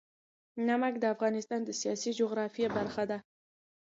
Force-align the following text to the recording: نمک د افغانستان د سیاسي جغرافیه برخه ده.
نمک 0.67 0.93
د 0.99 1.05
افغانستان 1.13 1.59
د 1.65 1.69
سیاسي 1.81 2.11
جغرافیه 2.19 2.67
برخه 2.77 3.03
ده. 3.09 3.17